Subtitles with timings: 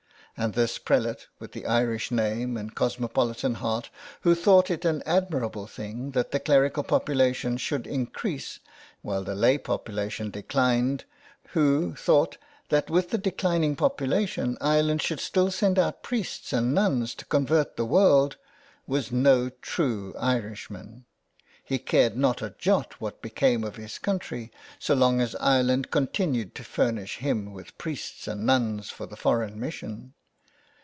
[0.37, 5.67] And this prelate with the Irish name and cosmopolitan heart, who thought it an admirable
[5.67, 8.57] thing that the clerical population should increase,
[9.03, 11.03] while the lay population declined;
[11.49, 12.37] who, thought
[12.69, 17.75] that with the declining population Ireland should still send out priests and nuns to convert
[17.75, 18.37] the world—
[18.87, 21.05] was no true Irishman.
[21.63, 26.55] He cared not a jot what became of his country, so long as Ireland continued
[26.55, 30.13] to furnish him with priests and nuns for the foreign mission.